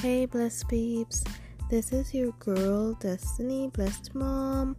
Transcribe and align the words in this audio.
Hey, 0.00 0.26
blessed 0.26 0.68
peeps. 0.68 1.24
This 1.70 1.92
is 1.92 2.14
your 2.14 2.30
girl, 2.38 2.94
Destiny 2.94 3.66
Blessed 3.66 4.14
Mom, 4.14 4.76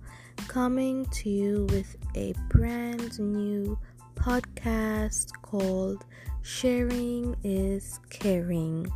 coming 0.47 1.07
to 1.07 1.29
you 1.29 1.67
with 1.71 1.97
a 2.15 2.33
brand 2.47 3.19
new 3.19 3.77
podcast 4.15 5.33
called 5.41 6.05
Sharing 6.41 7.35
is 7.43 7.99
Caring. 8.09 8.89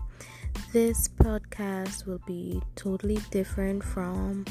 This 0.72 1.10
podcast 1.10 2.06
will 2.06 2.22
be 2.26 2.62
totally 2.78 3.20
different 3.30 3.84
from 3.84 4.46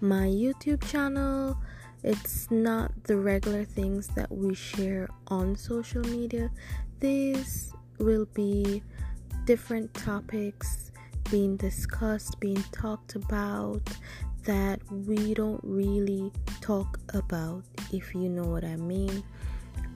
my 0.00 0.28
YouTube 0.28 0.82
channel. 0.90 1.58
It's 2.02 2.50
not 2.50 3.04
the 3.04 3.18
regular 3.18 3.66
things 3.66 4.08
that 4.16 4.32
we 4.32 4.54
share 4.54 5.10
on 5.26 5.56
social 5.56 6.02
media. 6.04 6.50
This 7.00 7.70
will 7.98 8.24
be 8.32 8.82
different 9.44 9.92
topics 9.92 10.88
being 11.30 11.56
discussed, 11.56 12.38
being 12.40 12.62
talked 12.72 13.14
about 13.14 13.82
that 14.44 14.80
we 14.90 15.34
don't 15.34 15.60
really 15.62 16.32
talk 16.60 16.98
about, 17.14 17.62
if 17.92 18.14
you 18.14 18.28
know 18.28 18.44
what 18.44 18.64
I 18.64 18.76
mean. 18.76 19.22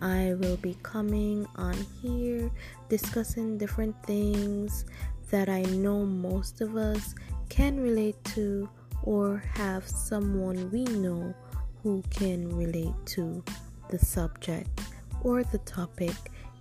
I 0.00 0.34
will 0.34 0.56
be 0.56 0.76
coming 0.82 1.46
on 1.56 1.74
here 2.02 2.50
discussing 2.88 3.56
different 3.56 3.94
things 4.04 4.84
that 5.30 5.48
I 5.48 5.62
know 5.62 6.04
most 6.04 6.60
of 6.60 6.76
us 6.76 7.14
can 7.48 7.80
relate 7.80 8.22
to 8.34 8.68
or 9.04 9.42
have 9.54 9.86
someone 9.86 10.70
we 10.70 10.84
know 10.84 11.34
who 11.82 12.02
can 12.10 12.54
relate 12.56 12.94
to 13.06 13.42
the 13.90 13.98
subject 13.98 14.80
or 15.22 15.44
the 15.44 15.58
topic, 15.58 16.14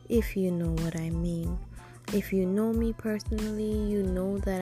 if 0.07 0.37
you 0.37 0.51
know 0.51 0.71
what 0.83 0.95
I 0.99 1.09
mean. 1.09 1.57
If 2.13 2.33
you 2.33 2.45
know 2.45 2.73
me 2.73 2.93
personally, 2.93 3.89
you 3.89 4.03
know 4.03 4.37
that 4.39 4.60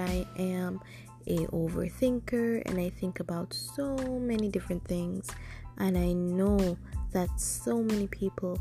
am 0.69 0.79
a 1.27 1.45
overthinker 1.47 2.63
and 2.65 2.79
I 2.79 2.89
think 2.89 3.19
about 3.19 3.53
so 3.53 3.95
many 4.31 4.49
different 4.49 4.83
things 4.85 5.27
and 5.77 5.97
I 5.97 6.13
know 6.13 6.77
that 7.11 7.29
so 7.39 7.81
many 7.81 8.07
people 8.07 8.59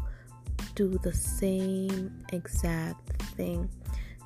do 0.75 0.98
the 1.03 1.12
same 1.12 2.25
exact 2.33 3.23
thing. 3.37 3.69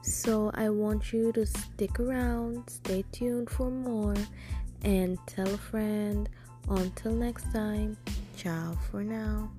So 0.02 0.50
I 0.54 0.68
want 0.68 1.12
you 1.12 1.32
to 1.32 1.46
stick 1.46 2.00
around, 2.00 2.68
stay 2.68 3.04
tuned 3.12 3.50
for 3.50 3.70
more 3.70 4.16
and 4.82 5.18
tell 5.26 5.48
a 5.48 5.58
friend. 5.58 6.28
Until 6.68 7.12
next 7.12 7.52
time, 7.52 7.96
ciao 8.36 8.76
for 8.90 9.02
now. 9.02 9.50